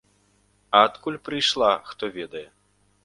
А 0.79 0.81
адкуль 0.87 1.19
прыйшла, 1.29 1.71
хто 1.91 2.11
ведае. 2.17 2.47